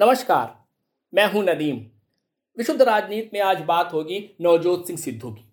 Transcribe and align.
नमस्कार, 0.00 0.52
मैं 1.12 1.24
हूँ 1.32 1.42
नदीम। 1.44 1.76
विशुद्ध 2.56 2.82
राजनीति 2.82 3.30
में 3.32 3.40
आज 3.40 3.60
बात 3.60 3.92
होगी 3.92 4.18
नवजोत 4.40 4.86
सिंह 4.86 4.98
सिद्धू 4.98 5.30
की। 5.30 5.44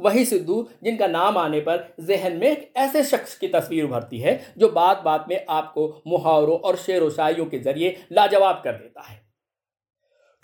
वही 0.00 0.24
सिद्धू 0.24 0.66
जिनका 0.84 1.06
नाम 1.06 1.38
आने 1.38 1.60
पर 1.60 1.94
जहन 2.00 2.36
में 2.36 2.46
एक 2.46 2.72
ऐसे 2.76 3.02
शख्स 3.04 3.36
की 3.38 3.48
तस्वीर 3.48 3.84
उभरती 3.84 4.18
है 4.18 4.54
जो 4.58 4.68
बात 4.68 5.02
बात 5.02 5.26
में 5.28 5.44
आपको 5.48 5.86
मुहावरों 6.06 6.58
और 6.58 6.76
शेर 6.76 7.08
शायरियों 7.10 7.46
के 7.46 7.58
ज़रिए 7.58 7.96
लाजवाब 8.12 8.60
कर 8.64 8.72
देता 8.72 9.02
है। 9.02 9.20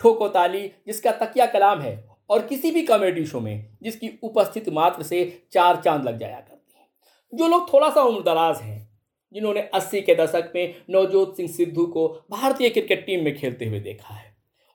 ठोको 0.01 0.27
ताली 0.29 0.67
जिसका 0.87 1.11
तकिया 1.17 1.45
कलाम 1.45 1.81
है, 1.81 2.07
और 2.29 2.47
किसी 2.47 2.71
भी 2.71 2.85
कॉमेडी 2.85 3.25
शो 3.25 3.39
में 3.39 3.77
जिसकी 3.83 4.11
उपस्थिति 4.23 4.71
मात्र 4.71 5.03
से 5.03 5.47
चार 5.51 5.81
चाँद 5.81 6.07
लग 6.07 6.19
जाया 6.19 6.39
करती 6.39 6.79
है। 6.79 6.87
जो 7.33 7.47
लोग 7.47 7.71
थोड़ा 7.73 7.89
सा 7.89 8.01
उम्रदराज 8.01 8.61
हैं 8.61 8.94
जिन्होंने 9.35 9.61
अस्सी 9.73 10.01
के 10.01 10.15
दशक 10.15 10.51
में 10.55 10.75
नवजोत 10.89 11.35
सिंह 11.37 11.49
सिद्धू 11.49 11.85
को 11.85 12.07
भारतीय 12.31 12.69
क्रिकेट 12.69 13.05
टीम 13.05 13.23
में 13.23 13.35
खेलते 13.37 13.65
हुए 13.65 13.79
देखा 13.79 14.13
है। 14.13 14.33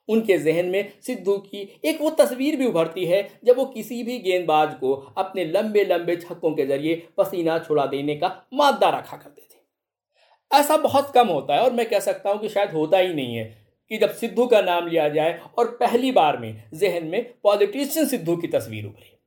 उनके 0.09 0.37
जहन 0.37 0.65
में 0.65 0.91
सिद्धू 1.01 1.37
की 1.37 1.59
एक 1.85 2.01
वो 2.01 2.09
तस्वीर 2.09 2.55
भी 2.55 2.65
उभरती 2.65 3.05
है, 3.05 3.27
जब 3.45 3.57
वो 3.57 3.65
किसी 3.65 4.01
भी 4.03 4.17
गेंदबाज 4.19 4.73
को 4.73 4.93
अपने 5.17 5.45
लंबे 5.45 5.83
लंबे 5.83 6.15
छक्कों 6.15 6.51
के 6.51 6.65
ज़रिए 6.65 6.95
पसीना 7.17 7.57
छुड़ा 7.59 7.85
देने 7.85 8.15
का 8.15 8.35
मादा 8.53 8.89
रखा 8.89 9.17
करते 9.17 9.41
थे। 9.41 10.59
ऐसा 10.59 10.77
बहुत 10.77 11.11
कम 11.13 11.27
होता 11.27 11.55
है 11.55 11.61
और 11.61 11.73
मैं 11.73 11.89
कह 11.89 11.99
सकता 11.99 12.29
हूँ 12.29 12.39
कि 12.39 12.49
शायद 12.49 12.71
होता 12.71 12.97
ही 12.97 13.13
नहीं 13.13 13.35
है 13.35 13.45
कि 13.91 13.97
जब 13.97 14.13
सिद्धू 14.15 14.45
का 14.47 14.61
नाम 14.61 14.87
लिया 14.87 15.07
जाए 15.09 15.39
और 15.57 15.77
पहली 15.79 16.11
बार 16.11 16.37
में 16.37 16.63
जहन 16.73 17.05
में 17.05 17.33
पॉलिटिशियन 17.43 18.07
सिद्धू 18.07 18.35
की 18.37 18.47
तस्वीर 18.47 18.85
उभरी। 18.85 19.17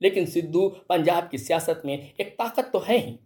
लेकिन 0.00 0.26
सिद्धू 0.26 0.68
पंजाब 0.88 1.28
की 1.28 1.38
सियासत 1.38 1.82
में 1.84 1.94
एक 1.94 2.28
ताकत 2.28 2.70
तो 2.72 2.78
है 2.78 2.98
ही। 2.98 3.18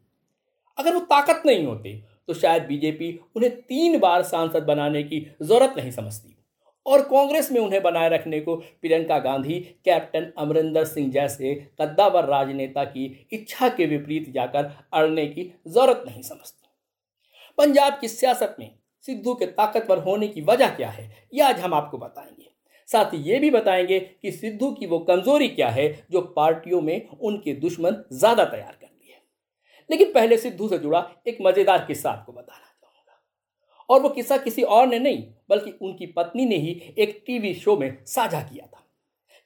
अगर 0.80 0.94
वो 0.94 1.00
ताकत 1.06 1.42
नहीं 1.46 1.64
होती 1.64 1.92
तो 2.28 2.34
शायद 2.34 2.62
बीजेपी 2.62 3.18
उन्हें 3.36 3.60
तीन 3.62 3.98
बार 3.98 4.22
सांसद 4.24 4.62
बनाने 4.64 5.02
की 5.02 5.26
ज़रूरत 5.42 5.74
नहीं 5.76 5.90
समझती। 5.90 6.36
और 6.86 7.02
कांग्रेस 7.02 7.50
में 7.52 7.60
उन्हें 7.60 7.82
बनाए 7.82 8.08
रखने 8.08 8.40
को 8.40 8.54
प्रियंका 8.56 9.18
गांधी, 9.18 9.58
कैप्टन 9.84 10.30
अमरिंदर 10.38 10.84
सिंह 10.84 11.10
जैसे 11.12 11.54
कद्दावर 11.80 12.24
राजनेता 12.24 12.84
की 12.86 13.04
इच्छा 13.32 13.68
के 13.68 13.86
विपरीत 13.86 14.30
जाकर 14.32 14.70
अड़ने 14.92 15.26
की 15.26 15.52
ज़रूरत 15.68 16.04
नहीं 16.06 16.22
समझती। 16.22 16.68
पंजाब 17.58 17.98
की 18.00 18.08
सियासत 18.08 18.56
में 18.58 18.70
सिद्धू 19.04 19.34
के 19.34 19.46
ताकतवर 19.48 19.98
होने 19.98 20.28
की 20.28 20.40
वजह 20.42 20.68
क्या 20.70 20.90
है 20.90 21.10
यह 21.34 21.48
आज 21.48 21.60
हम 21.60 21.74
आपको 21.74 21.98
बताएँगे। 21.98 22.48
साथ 22.88 23.12
ही 23.14 23.18
ये 23.22 23.38
भी 23.38 23.50
बताएँगे 23.50 23.98
कि 23.98 24.32
सिद्धू 24.32 24.70
की 24.72 24.86
वो 24.86 24.98
कमज़ोरी 25.00 25.48
क्या 25.48 25.68
है, 25.68 25.88
जो 26.10 26.20
पार्टियों 26.36 26.80
में 26.80 27.08
उनके 27.10 27.52
दुश्मन 27.56 28.02
ज़्यादा 28.12 28.44
तैयार 28.44 28.70
करती 28.70 28.84
है 28.84 28.89
लेकिन 29.90 30.12
पहले 30.12 30.36
सिद्धू 30.38 30.68
से 30.68 30.78
जुड़ा 30.78 31.10
एक 31.28 31.38
मज़ेदार 31.42 31.84
किस्सा 31.84 32.10
आपको 32.10 32.32
बताना 32.32 32.58
चाहूँगा। 32.58 33.20
और 33.88 34.00
वो 34.00 34.08
किस्सा 34.08 34.36
किसी 34.36 34.62
और 34.62 34.86
ने 34.86 34.98
नहीं, 34.98 35.24
बल्कि 35.48 35.70
उनकी 35.82 36.06
पत्नी 36.06 36.46
ने 36.46 36.56
ही 36.56 36.94
एक 36.98 37.22
टीवी 37.26 37.54
शो 37.54 37.76
में 37.76 38.04
साझा 38.06 38.40
किया 38.42 38.66
था। 38.66 38.86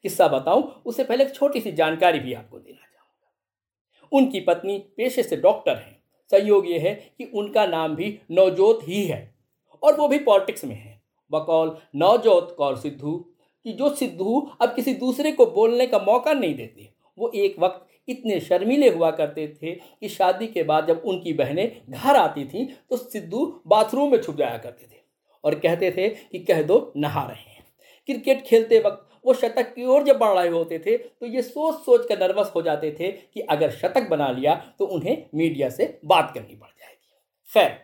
किस्सा 0.04 0.28
बताऊँ, 0.28 0.82
उससे 0.86 1.04
पहले 1.04 1.24
एक 1.24 1.34
छोटी 1.34 1.60
सी 1.60 1.72
जानकारी 1.72 2.18
भी 2.18 2.34
आपको 2.34 2.58
देना 2.58 2.76
चाहूँगा। 2.76 4.18
उनकी 4.18 4.40
पत्नी 4.40 4.78
पेशे 4.96 5.22
से 5.22 5.36
डॉक्टर 5.36 5.76
हैं। 5.76 6.02
संयोग 6.32 6.66
ये 6.66 6.78
है 6.78 6.94
कि 7.18 7.24
उनका 7.24 7.66
नाम 7.66 7.94
भी 7.94 8.18
नवजोत 8.30 8.80
ही 8.82 9.04
है, 9.04 9.34
और 9.82 9.96
वो 9.96 10.08
भी 10.08 10.18
पॉलिटिक्स 10.18 10.64
में 10.64 10.74
है। 10.74 11.02
बकौल 11.30 11.76
नवजोत 11.96 12.54
कौर 12.58 12.76
सिद्धू, 12.76 13.16
कि 13.64 13.72
जो 13.72 13.94
सिद्धू 13.94 14.40
अब 14.60 14.74
किसी 14.74 14.94
दूसरे 14.94 15.32
को 15.32 15.46
बोलने 15.46 15.86
का 15.86 15.98
मौका 15.98 16.32
नहीं 16.32 16.54
देते 16.54 16.88
वो 17.18 17.30
एक 17.34 17.58
वक्त 17.58 17.86
इतने 18.08 18.38
शर्मीले 18.40 18.88
हुआ 18.88 19.10
करते 19.10 19.46
थे 19.62 19.72
कि 19.72 20.08
शादी 20.08 20.46
के 20.46 20.62
बाद 20.62 20.86
जब 20.86 21.02
उनकी 21.04 21.32
बहनें 21.32 21.80
घर 21.90 22.16
आती 22.16 22.44
थीं 22.44 22.66
तो 22.90 22.96
सिद्धू 22.96 23.46
बाथरूम 23.66 24.10
में 24.12 24.20
छुप 24.22 24.36
जाया 24.36 24.58
करते 24.58 24.86
थे 24.86 25.02
और 25.44 25.54
कहते 25.54 25.90
थे 25.90 26.08
कि 26.08 26.38
कह 26.40 26.62
दो, 26.62 26.92
नहा 26.96 27.26
रहे 27.26 27.50
हैं। 27.50 27.64
क्रिकेट 28.08 28.44
खेलते 28.46 28.78
वक्त 28.78 29.08
वो 29.24 29.34
शतक 29.34 29.72
की 29.74 29.84
ओर 29.84 30.02
जब 30.02 30.18
बढ़ 30.18 30.38
रहे 30.38 30.48
होते 30.48 30.78
थे 30.78 30.96
तो 30.96 31.26
ये 31.26 31.42
सोच 31.42 31.74
सोच 31.74 32.06
कर 32.08 32.18
नर्वस 32.20 32.50
हो 32.54 32.62
जाते 32.62 32.90
थे 33.00 33.10
कि 33.12 33.40
अगर 33.40 33.70
शतक 33.70 34.08
बना 34.08 34.30
लिया 34.30 34.54
तो 34.78 34.86
उन्हें 34.86 35.24
मीडिया 35.34 35.68
से 35.70 35.98
बात 36.04 36.30
करनी 36.34 36.54
पड़ 36.54 36.68
जाएगी। 36.68 37.50
खैर, 37.50 37.78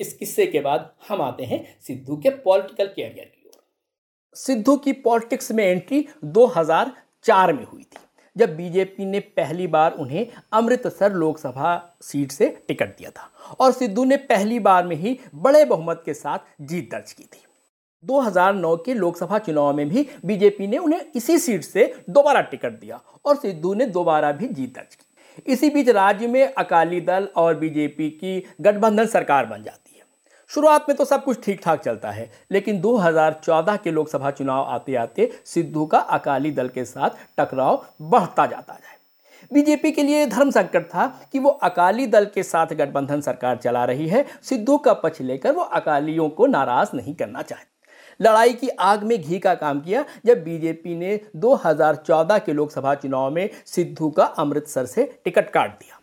इस 0.00 0.12
किस्से 0.14 0.46
के 0.46 0.60
बाद 0.60 0.90
हम 1.08 1.22
आते 1.22 1.44
हैं 1.44 1.64
सिद्धू 1.80 2.16
के 2.16 2.30
पॉलिटिकल 2.30 2.86
कैरियर 2.86 3.24
की 3.26 3.48
ओर। 3.48 3.62
सिद्धू 4.36 4.76
की 4.76 4.92
पॉलिटिक्स 4.92 5.50
में 5.52 5.64
एंट्री 5.64 6.06
2004 6.26 7.52
में 7.52 7.64
हुई 7.64 7.82
थी। 7.82 8.05
जब 8.36 8.56
बीजेपी 8.56 9.04
ने 9.04 9.20
पहली 9.20 9.66
बार 9.66 9.92
उन्हें 9.92 10.26
अमृतसर 10.52 11.12
लोकसभा 11.12 11.96
सीट 12.02 12.32
से 12.32 12.48
टिकट 12.68 12.96
दिया 12.98 13.10
था 13.10 13.30
और 13.60 13.72
सिद्धू 13.72 14.04
ने 14.04 14.16
पहली 14.16 14.58
बार 14.58 14.86
में 14.86 14.96
ही 14.96 15.18
बड़े 15.34 15.64
बहुमत 15.64 16.02
के 16.04 16.14
साथ 16.14 16.38
जीत 16.60 16.90
दर्ज 16.92 17.12
की 17.12 17.24
थी। 17.24 17.42
2009 18.04 18.76
के 18.76 18.94
लोकसभा 18.94 19.38
चुनाव 19.38 19.74
में 19.74 19.88
भी 19.88 20.06
बीजेपी 20.24 20.66
ने 20.66 20.78
उन्हें 20.78 21.00
इसी 21.16 21.38
सीट 21.38 21.62
से 21.62 21.92
दोबारा 22.10 22.40
टिकट 22.40 22.80
दिया 22.80 23.00
और 23.24 23.36
सिद्धू 23.36 23.74
ने 23.74 23.86
दोबारा 23.86 24.32
भी 24.32 24.48
जीत 24.48 24.74
दर्ज 24.74 24.94
की। 24.94 25.52
इसी 25.52 25.70
बीच 25.70 25.88
राज्य 25.88 26.26
में 26.26 26.54
अकाली 26.54 27.00
दल 27.00 27.28
और 27.36 27.54
बीजेपी 27.54 28.10
की 28.10 28.42
गठबंधन 28.60 29.06
सरकार 29.06 29.46
बन 29.46 29.62
जाती 29.62 29.95
है। 29.95 29.95
शुरुआत 30.50 30.84
में 30.88 30.96
तो 30.96 31.04
सब 31.04 31.24
कुछ 31.24 31.44
ठीक 31.44 31.60
ठाक 31.62 31.80
चलता 31.80 32.10
है, 32.10 32.30
लेकिन 32.50 32.80
2014 32.80 33.76
के 33.76 33.90
लोकसभा 33.90 34.30
चुनाव 34.30 34.64
आते 34.64 34.94
आते 34.94 35.30
सिद्धू 35.44 35.86
का 35.86 35.98
अकाली 35.98 36.50
दल 36.50 36.68
के 36.68 36.84
साथ 36.84 37.10
टकराव 37.38 37.84
बढ़ता 38.02 38.46
जाता 38.46 38.72
है। 38.72 38.94
बीजेपी 39.52 39.90
के 39.92 40.02
लिए 40.02 40.26
धर्म 40.26 40.50
संकट 40.50 40.86
था 40.86 41.06
कि 41.32 41.38
वो 41.38 41.50
अकाली 41.50 42.06
दल 42.06 42.26
के 42.34 42.42
साथ 42.42 42.74
गठबंधन 42.74 43.20
सरकार 43.20 43.56
चला 43.56 43.84
रही 43.84 44.08
है, 44.08 44.24
सिद्धू 44.42 44.78
का 44.78 44.92
पक्ष 44.94 45.20
लेकर 45.20 45.52
वो 45.52 45.62
अकालियों 45.62 46.28
को 46.28 46.46
नाराज़ 46.46 46.96
नहीं 46.96 47.14
करना 47.14 47.42
चाहते। 47.42 47.74
लड़ाई 48.20 48.52
की 48.52 48.68
आग 48.68 49.02
में 49.02 49.20
घी 49.22 49.38
का 49.38 49.54
काम 49.54 49.80
किया, 49.80 50.04
जब 50.26 50.42
बीजेपी 50.44 50.94
ने 50.94 51.20
2014 51.36 52.38
के 52.38 52.52
लोकसभा 52.52 52.94
चुनाव 52.94 53.30
में 53.30 53.48
सिद्धू 53.66 54.10
का 54.10 54.24
अमृतसर 54.24 54.86
से 54.86 55.04
टिकट 55.24 55.50
काट 55.50 55.70
दिया। 55.70 56.00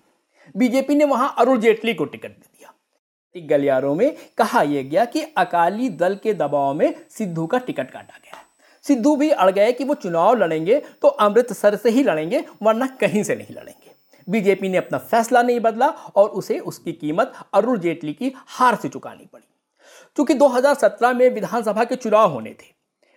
बीजेपी 0.55 0.95
ने 0.95 1.05
वहाँ 1.05 1.33
अरुण 1.39 1.59
जेटली 1.59 1.93
को 1.93 2.05
टिकट 2.05 2.29
दिया 2.29 2.52
गलियारों 3.35 3.95
में 3.95 4.15
कहा 4.37 4.61
यह 4.61 4.83
गया 4.83 5.05
कि 5.05 5.21
अकाली 5.37 5.89
दल 5.89 6.15
के 6.15 6.33
दबाव 6.33 6.73
में 6.73 6.93
सिद्धू 7.09 7.45
का 7.47 7.57
टिकट 7.57 7.91
काटा 7.91 8.17
गया 8.17 8.41
सिद्धू 8.85 9.15
भी 9.15 9.29
अड़ 9.29 9.51
गए 9.51 9.71
कि 9.71 9.83
वो 9.83 9.93
चुनाव 9.93 10.35
लड़ेंगे 10.35 10.79
तो 11.01 11.07
अमृतसर 11.07 11.75
से 11.75 11.89
ही 11.89 12.03
लड़ेंगे, 12.03 12.43
वरना 12.63 12.87
कहीं 12.87 13.23
से 13.23 13.35
नहीं 13.35 13.55
लड़ेंगे। 13.55 13.91
बीजेपी 14.27 14.69
ने 14.69 14.77
अपना 14.77 14.97
फैसला 14.97 15.41
नहीं 15.41 15.59
बदला 15.59 15.87
और 15.87 16.29
उसे 16.29 16.59
उसकी 16.59 16.91
कीमत 16.91 17.33
अरुण 17.53 17.79
जेटली 17.79 18.13
की 18.13 18.31
हार 18.37 18.75
से 18.75 18.89
चुकानी 18.89 19.25
पड़ी। 19.33 19.47
क्योंकि 20.15 20.33
2017 20.33 21.13
में 21.13 21.29
विधानसभा 21.29 21.83
के 21.83 21.95
चुनाव 21.95 22.31
होने 22.31 22.49
थे, 22.49 22.71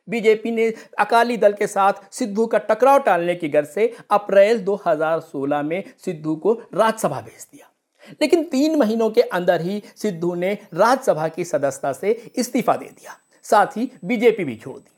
बीजेपी 0.08 0.50
ने 0.50 0.72
अकाली 0.98 1.36
दल 1.36 1.52
के 1.52 1.66
साथ 1.66 1.92
सिद्धू 2.10 2.46
का 2.46 2.58
टकराव 2.58 2.98
टालने 2.98 3.34
की 3.34 3.48
गर्ज 3.48 3.68
से 3.68 3.96
अप्रैल 4.10 4.64
2016 4.64 5.62
में 5.62 5.82
सिद्धू 6.04 6.36
को 6.36 6.52
राज्यसभा 6.52 7.20
भेज 7.20 7.46
दिया। 7.52 7.70
लेकिन 8.12 8.44
तीन 8.44 8.78
महीनों 8.78 9.10
के 9.10 9.22
अंदर 9.22 9.60
ही 9.60 9.82
सिद्धू 9.96 10.34
ने 10.34 10.58
राज्यसभा 10.74 11.28
की 11.28 11.44
सदस्यता 11.44 11.92
से 11.92 12.32
इस्तीफा 12.36 12.76
दे 12.76 12.86
दिया, 12.86 13.18
साथ 13.42 13.66
ही 13.66 13.92
बीजेपी 14.04 14.44
भी 14.44 14.56
छोड़ 14.56 14.78
दी। 14.78 14.90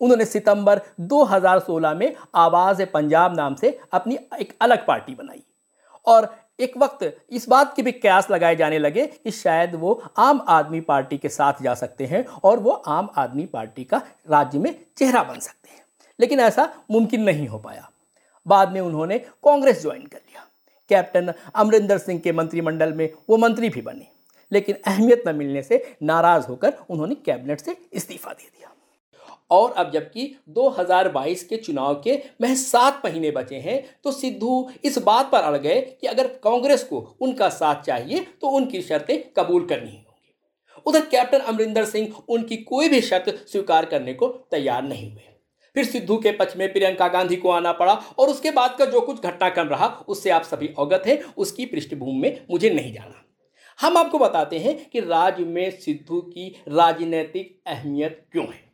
उन्होंने 0.00 0.24
सितंबर 0.24 0.80
2016 1.00 1.94
में 1.94 2.16
आवाज़ 2.34 2.84
पंजाब 2.84 3.36
नाम 3.36 3.54
से 3.54 3.80
अपनी 3.92 4.18
एक 4.40 4.56
अलग 4.60 4.86
पार्टी 4.86 5.14
बनाई 5.14 5.42
और 6.06 6.36
एक 6.60 6.76
वक्त 6.76 7.16
इस 7.30 7.48
बात 7.48 7.76
के 7.76 7.82
भी 7.82 7.92
कयास 7.92 8.30
लगाए 8.30 8.56
जाने 8.56 8.78
लगे 8.78 9.06
कि 9.06 9.30
शायद 9.30 9.74
वो 9.74 10.04
आम 10.16 10.44
आदमी 10.48 10.80
पार्टी 10.80 11.18
के 11.18 11.28
साथ 11.28 11.52
जा 11.62 11.74
सकते 11.74 12.06
हैं 12.06 12.26
और 12.26 12.58
वो 12.58 12.70
आम 12.70 13.10
आदमी 13.16 13.46
पार्टी 13.46 13.84
का 13.84 14.02
राज्य 14.30 14.58
में 14.58 14.84
चेहरा 14.96 15.22
बन 15.22 15.38
सकते 15.38 15.70
हैं। 15.70 15.84
लेकिन 16.20 16.40
ऐसा 16.40 16.74
मुमकिन 16.90 17.22
नहीं 17.22 17.48
हो 17.48 17.58
पाया। 17.58 17.90
बाद 18.46 18.72
में 18.72 18.80
उन्होंने 18.80 19.18
कांग्रेस 19.18 19.82
ज्वाइन 19.82 20.02
कर 20.02 20.18
लिया। 20.18 20.46
कैप्टन 20.92 21.32
अमरिंदर 21.54 21.98
सिंह 21.98 22.20
के 22.20 22.32
मंत्रिमंडल 22.32 22.92
में 22.92 23.08
वो 23.30 23.36
मंत्री 23.38 23.68
भी 23.68 23.80
बने। 23.82 24.08
लेकिन 24.52 24.76
अहमियत 24.86 25.22
न 25.28 25.34
मिलने 25.36 25.62
से 25.62 25.84
नाराज़ 26.02 26.46
होकर 26.46 26.72
उन्होंने 26.90 27.14
कैबिनेट 27.16 27.60
से 27.60 27.76
इस्तीफा 27.92 28.32
दे 28.32 28.44
दिया। 28.44 28.68
और 29.50 29.72
अब 29.72 29.90
जबकि 29.90 30.24
2022 30.48 31.42
के 31.44 31.56
चुनाव 31.56 31.94
के 32.04 32.18
महज 32.42 32.56
सात 32.56 33.02
महीने 33.04 33.30
बचे 33.30 33.56
हैं 33.56 33.82
तो 34.04 34.12
सिद्धू 34.12 34.70
इस 34.84 34.98
बात 34.98 35.30
पर 35.32 35.40
अड़ 35.40 35.56
गए 35.56 35.80
कि 36.00 36.06
अगर 36.06 36.26
कांग्रेस 36.44 36.84
को 36.84 37.00
उनका 37.20 37.48
साथ 37.50 37.82
चाहिए 37.82 38.20
तो 38.40 38.48
उनकी 38.50 38.82
शर्तें 38.82 39.18
कबूल 39.36 39.66
करनी 39.66 39.90
होंगी। 39.90 40.32
उधर 40.86 41.04
कैप्टन 41.06 41.38
अमरिंदर 41.38 41.84
सिंह 41.84 42.14
उनकी 42.28 42.56
कोई 42.64 42.88
भी 42.88 43.00
शर्त 43.00 43.28
स्वीकार 43.48 43.84
करने 43.84 44.14
को 44.14 44.28
तैयार 44.50 44.82
नहीं 44.82 45.10
हुए। 45.10 45.31
फिर 45.74 45.84
सिद्धू 45.84 46.16
के 46.16 46.32
पक्ष 46.32 46.56
में 46.56 46.72
प्रियंका 46.72 47.08
गांधी 47.08 47.36
को 47.36 47.50
आना 47.50 47.72
पड़ा 47.72 47.94
और 48.18 48.28
उसके 48.28 48.50
बाद 48.50 48.76
का 48.78 48.84
जो 48.84 49.00
कुछ 49.00 49.22
घटनाक्रम 49.22 49.68
रहा, 49.68 49.86
उससे 50.08 50.30
आप 50.30 50.42
सभी 50.42 50.68
अवगत 50.78 51.02
हैं, 51.06 51.22
उसकी 51.22 51.66
पृष्ठभूमि 51.66 52.20
में 52.20 52.46
मुझे 52.50 52.70
नहीं 52.70 52.92
जाना। 52.92 53.24
हम 53.78 53.96
आपको 53.96 54.18
बताते 54.18 54.58
हैं 54.58 54.90
कि 54.90 55.00
राज्य 55.00 55.44
में 55.44 55.70
सिद्धू 55.70 56.20
की 56.20 56.48
राजनीतिक 56.68 57.60
अहमियत 57.66 58.24
क्यों 58.32 58.44
है। 58.44 58.72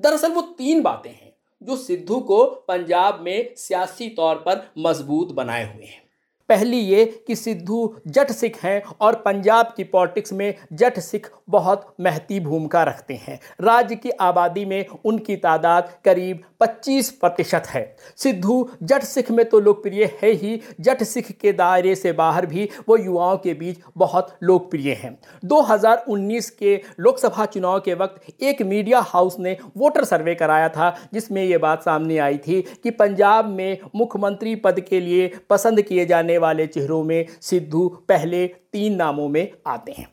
दरअसल 0.00 0.32
वो 0.32 0.42
तीन 0.42 0.82
बातें 0.82 1.10
हैं 1.10 1.32
जो 1.62 1.76
सिद्धू 1.76 2.20
को 2.20 2.44
पंजाब 2.44 3.20
में 3.20 3.54
सियासी 3.56 4.08
तौर 4.08 4.34
पर 4.36 4.72
मज़बूत 4.78 5.32
बनाए 5.32 5.74
हुए 5.74 5.84
हैं। 5.84 6.05
पहली 6.48 6.78
ये 6.78 7.04
कि 7.26 7.36
सिद्धू 7.36 7.94
जट 8.06 8.30
सिख 8.30 8.62
हैं 8.62 8.82
और 9.00 9.14
पंजाब 9.14 9.72
की 9.76 9.84
पॉलिटिक्स 9.84 10.32
में 10.32 10.54
जट 10.72 10.98
सिख 10.98 11.30
बहुत 11.48 11.94
महती 12.00 12.40
भूमिका 12.40 12.82
रखते 12.82 13.14
हैं। 13.14 13.38
राज्य 13.60 13.94
की 13.94 14.10
आबादी 14.10 14.64
में 14.64 14.86
उनकी 15.04 15.36
तादाद 15.36 15.92
करीब 16.04 16.42
25 16.60 17.10
प्रतिशत 17.10 17.66
है। 17.66 17.84
सिद्धू 18.16 18.68
जट 18.82 19.02
सिख 19.02 19.30
में 19.30 19.44
तो 19.44 19.60
लोकप्रिय 19.60 20.04
है 20.22 20.30
ही, 20.30 20.60
जट 20.80 21.02
सिख 21.02 21.30
के 21.32 21.52
दायरे 21.52 21.94
से 21.94 22.12
बाहर 22.12 22.46
भी 22.46 22.68
वो 22.88 22.96
युवाओं 22.96 23.36
के 23.36 23.54
बीच 23.54 23.78
बहुत 23.96 24.36
लोकप्रिय 24.42 24.92
हैं। 24.92 25.16
2019 25.44 26.50
के 26.50 26.74
लोकसभा 27.00 27.44
चुनाव 27.46 27.80
के 27.80 27.94
वक्त 27.94 28.42
एक 28.42 28.62
मीडिया 28.62 29.00
हाउस 29.00 29.38
ने 29.38 29.56
वोटर 29.76 30.04
सर्वे 30.04 30.34
कराया 30.34 30.68
था, 30.68 30.90
जिसमें 31.14 31.42
ये 31.44 31.58
बात 31.58 31.82
सामने 31.82 32.18
आई 32.18 32.38
थी 32.38 32.60
कि 32.82 32.90
पंजाब 32.90 33.48
में 33.48 33.78
मुख्यमंत्री 33.96 34.54
पद 34.56 34.80
के 34.80 35.00
लिए 35.00 35.30
पसंद 35.50 35.82
किए 35.82 36.06
जाने 36.06 36.35
वाले 36.38 36.66
चेहरों 36.66 37.02
में 37.04 37.26
सिद्धू 37.40 37.88
पहले 38.08 38.46
तीन 38.46 38.94
नामों 38.94 39.28
में 39.28 39.52
आते 39.66 39.92
हैं। 39.92 40.08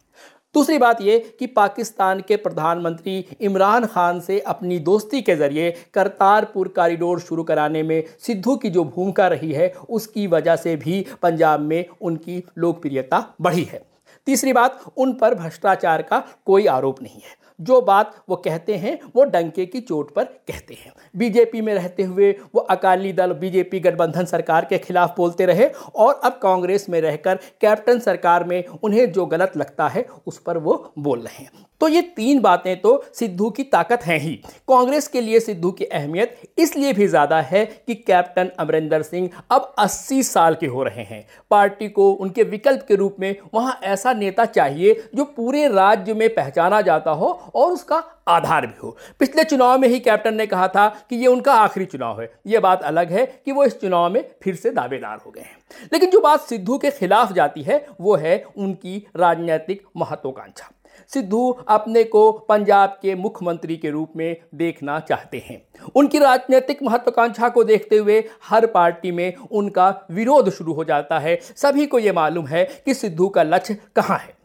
दूसरी 0.55 0.77
बात 0.77 1.01
ये 1.01 1.17
कि 1.39 1.47
पाकिस्तान 1.47 2.19
के 2.19 2.35
प्रधानमंत्री 2.35 3.25
इमरान 3.41 3.85
खान 3.85 4.19
से 4.19 4.39
अपनी 4.39 4.79
दोस्ती 4.79 5.21
के 5.21 5.35
ज़रिए 5.35 5.71
करतारपुर 5.93 6.67
कॉरिडोर 6.67 7.19
शुरू 7.19 7.43
कराने 7.43 7.83
में 7.83 8.03
सिद्धू 8.19 8.55
की 8.55 8.69
जो 8.69 8.83
भूमिका 8.83 9.27
रही 9.27 9.51
है, 9.51 9.73
उसकी 9.89 10.27
वजह 10.27 10.55
से 10.55 10.75
भी 10.75 11.05
पंजाब 11.21 11.59
में 11.59 11.85
उनकी 12.01 12.43
लोकप्रियता 12.57 13.35
बढ़ी 13.41 13.63
है। 13.63 13.92
तीसरी 14.25 14.53
बात, 14.53 14.79
उन 14.97 15.13
पर 15.13 15.35
भ्रष्टाचार 15.35 16.01
का 16.01 16.23
कोई 16.45 16.67
आरोप 16.67 17.01
नहीं 17.01 17.15
है। 17.15 17.41
जो 17.61 17.81
बात 17.81 18.15
वो 18.29 18.35
कहते 18.35 18.75
हैं, 18.75 18.97
वो 19.15 19.23
डंके 19.23 19.65
की 19.65 19.79
चोट 19.81 20.13
पर 20.13 20.23
कहते 20.23 20.73
हैं। 20.73 20.91
बीजेपी 21.15 21.61
में 21.61 21.73
रहते 21.73 22.03
हुए 22.03 22.31
वो 22.55 22.61
अकाली 22.61 23.13
दल, 23.13 23.33
बीजेपी 23.33 23.79
गठबंधन 23.79 24.25
सरकार 24.25 24.65
के 24.65 24.77
खिलाफ 24.77 25.15
बोलते 25.17 25.45
रहे 25.45 25.67
और 25.95 26.19
अब 26.23 26.39
कांग्रेस 26.43 26.89
में 26.89 26.99
रहकर 27.01 27.39
कैप्टन 27.61 27.99
सरकार 27.99 28.43
में 28.43 28.63
उन्हें 28.67 29.11
जो 29.11 29.25
गलत 29.25 29.57
लगता 29.57 29.87
है, 29.87 30.05
उस 30.27 30.39
पर 30.39 30.57
वो 30.57 30.93
बोल 30.99 31.19
रहे 31.19 31.43
हैं। 31.43 31.65
तो 31.83 31.87
ये 31.89 32.01
तीन 32.15 32.39
बातें 32.39 32.75
तो 32.81 32.91
सिद्धू 33.13 33.49
की 33.49 33.63
ताकत 33.63 34.03
हैं 34.03 34.17
ही। 34.19 34.33
कांग्रेस 34.67 35.07
के 35.07 35.21
लिए 35.21 35.39
सिद्धू 35.39 35.71
की 35.71 35.85
अहमियत 35.85 36.37
इसलिए 36.57 36.93
भी 36.93 37.07
ज़्यादा 37.07 37.39
है 37.41 37.65
कि 37.65 37.95
कैप्टन 37.97 38.51
अमरिंदर 38.59 39.01
सिंह 39.01 39.29
अब 39.51 39.73
80 39.79 40.21
साल 40.23 40.55
के 40.55 40.65
हो 40.65 40.83
रहे 40.83 41.03
हैं। 41.03 41.25
पार्टी 41.51 41.89
को 41.89 42.09
उनके 42.11 42.43
विकल्प 42.43 42.85
के 42.87 42.95
रूप 42.95 43.15
में 43.19 43.35
वहाँ 43.53 43.79
ऐसा 43.83 44.13
नेता 44.13 44.45
चाहिए 44.47 44.93
जो 45.15 45.23
पूरे 45.27 45.67
राज्य 45.67 46.13
में 46.13 46.27
पहचाना 46.29 46.79
जाता 46.81 47.11
हो 47.11 47.27
और 47.55 47.71
उसका 47.71 48.03
आधार 48.27 48.67
भी 48.67 48.79
हो। 48.83 48.95
पिछले 49.19 49.43
चुनाव 49.43 49.79
में 49.79 49.87
ही 49.87 49.99
कैप्टन 49.99 50.35
ने 50.35 50.45
कहा 50.45 50.67
था 50.67 50.87
कि 51.09 51.15
ये 51.15 51.27
उनका 51.27 51.53
आखिरी 51.55 51.85
चुनाव 51.85 52.21
है। 52.21 52.31
ये 52.47 52.59
बात 52.59 52.83
अलग 52.83 53.11
है 53.11 53.25
कि 53.45 53.51
वो 53.51 53.65
इस 53.65 53.79
चुनाव 53.81 54.09
में 54.09 54.23
फिर 54.43 54.55
से 54.55 54.71
दावेदार 54.71 55.19
हो 55.25 55.31
गए 55.31 55.41
हैं। 55.41 55.87
लेकिन 55.93 56.09
जो 56.09 56.21
बात 56.21 56.41
सिद्धू 56.41 56.77
के 56.77 56.91
खिलाफ 56.91 57.33
जाती 57.33 57.63
है, 57.63 57.85
वो 58.01 58.15
है 58.15 58.43
उनकी 58.57 58.97
राजनीतिक 59.17 59.83
महत्वाकांक्षा। 59.97 60.71
सिद्धू 61.13 61.49
अपने 61.67 62.03
को 62.03 62.31
पंजाब 62.31 62.99
के 63.01 63.15
मुख्यमंत्री 63.15 63.77
के 63.77 63.89
रूप 63.89 64.13
में 64.15 64.35
देखना 64.55 64.99
चाहते 64.99 65.43
हैं। 65.45 65.61
उनकी 65.95 66.19
राजनीतिक 66.19 66.83
महत्वाकांक्षा 66.83 67.49
को 67.49 67.63
देखते 67.63 67.97
हुए 67.97 68.23
हर 68.49 68.65
पार्टी 68.65 69.11
में 69.11 69.35
उनका 69.35 70.07
विरोध 70.11 70.49
शुरू 70.49 70.73
हो 70.73 70.83
जाता 70.83 71.19
है। 71.19 71.39
सभी 71.55 71.85
को 71.85 71.99
यह 71.99 72.13
मालूम 72.13 72.47
है 72.47 72.63
कि 72.85 72.93
सिद्धू 72.93 73.29
का 73.29 73.43
लक्ष्य 73.43 73.77
कहाँ 73.95 74.17
है। 74.17 74.35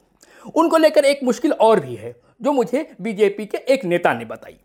उनको 0.57 0.77
लेकर 0.77 1.05
एक 1.05 1.21
मुश्किल 1.25 1.53
और 1.53 1.81
भी 1.81 1.95
है, 1.95 2.15
जो 2.43 2.53
मुझे 2.53 2.91
बीजेपी 3.01 3.47
के 3.47 3.59
एक 3.59 3.85
नेता 3.85 4.15
ने 4.15 4.25
बताई। 4.25 4.57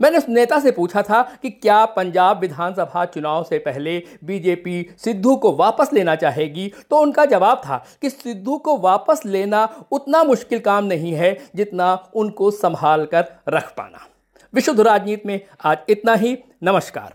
मैंने 0.00 0.18
उस 0.18 0.28
नेता 0.28 0.60
से 0.60 0.70
पूछा 0.70 1.02
था 1.02 1.22
कि 1.22 1.50
क्या 1.50 1.84
पंजाब 1.84 2.40
विधानसभा 2.40 3.04
चुनाव 3.04 3.42
से 3.42 3.58
पहले 3.58 4.02
बीजेपी 4.24 4.94
सिद्धू 4.98 5.36
को 5.36 5.56
वापस 5.56 5.90
लेना 5.92 6.14
चाहेगी? 6.14 6.72
तो 6.90 6.96
उनका 6.96 7.24
जवाब 7.24 7.58
था 7.58 7.84
कि 8.02 8.10
सिद्धू 8.10 8.58
को 8.58 8.78
वापस 8.78 9.22
लेना 9.26 9.86
उतना 9.92 10.24
मुश्किल 10.24 10.58
काम 10.58 10.84
नहीं 10.84 11.12
है 11.12 11.38
जितना 11.56 12.10
उनको 12.14 12.50
संभाल 12.50 13.04
कर 13.04 13.24
रख 13.48 13.70
पाना। 13.70 14.06
विशुद्ध 14.54 14.80
राजनीति 14.80 15.22
में 15.26 15.40
आज 15.64 15.78
इतना 15.88 16.14
ही। 16.14 16.38
नमस्कार। 16.62 17.14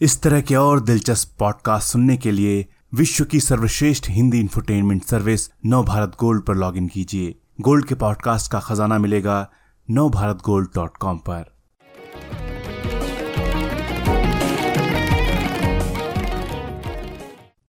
इस 0.00 0.22
तरह 0.22 0.40
के 0.40 0.54
और 0.54 0.80
दिलचस्प 0.80 1.38
पॉडकास्ट 1.38 1.92
सुनने 1.92 2.16
के 2.16 2.30
लिए 2.30 2.66
विश्व 2.94 3.24
की 3.24 3.40
सर्वश्रेष्ठ 3.40 4.10
Hindi 4.10 4.40
infotainment 4.40 5.04
service 5.04 5.50
Nav 5.66 5.84
Bharat 5.84 6.12
gold 6.20 6.42
पर 6.42 6.54
लॉगिन 6.54 6.88
कीजिए। 6.88 7.34
गोल्ड 7.60 7.86
के 7.86 7.94
पॉडकास्ट 7.94 8.52
का 8.52 8.60
खजाना 8.60 8.98
मिलेगा 8.98 9.50
नव 9.90 10.10
भारत 10.10 10.36
गोल्ड 10.36 10.68
डॉट 10.74 10.96
कॉम 10.96 11.18
पर। 11.18 11.57